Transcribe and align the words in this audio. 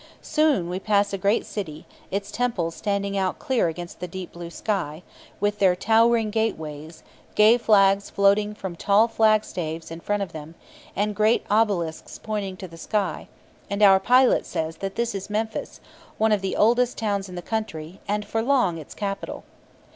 Soon 0.23 0.67
we 0.67 0.79
pass 0.79 1.13
a 1.13 1.17
great 1.19 1.45
city, 1.45 1.85
its 2.09 2.31
temples 2.31 2.73
standing 2.73 3.15
out 3.15 3.37
clear 3.37 3.67
against 3.67 3.99
the 3.99 4.07
deep 4.07 4.31
blue 4.31 4.49
sky, 4.49 5.03
with 5.39 5.59
their 5.59 5.75
towering 5.75 6.31
gateways, 6.31 7.03
gay 7.35 7.55
flags 7.55 8.09
floating 8.09 8.55
from 8.55 8.75
tall 8.75 9.07
flagstaves 9.07 9.91
in 9.91 9.99
front 9.99 10.23
of 10.23 10.31
them, 10.31 10.55
and 10.95 11.15
great 11.15 11.45
obelisks 11.51 12.17
pointing 12.17 12.57
to 12.57 12.67
the 12.67 12.77
sky; 12.77 13.27
and 13.69 13.83
our 13.83 13.99
pilot 13.99 14.43
says 14.43 14.77
that 14.77 14.95
this 14.95 15.13
is 15.13 15.29
Memphis, 15.29 15.79
one 16.17 16.31
of 16.31 16.41
the 16.41 16.55
oldest 16.55 16.97
towns 16.97 17.29
in 17.29 17.35
the 17.35 17.41
country, 17.43 17.99
and 18.07 18.25
for 18.25 18.41
long 18.41 18.79
its 18.79 18.95
capital. 18.95 19.43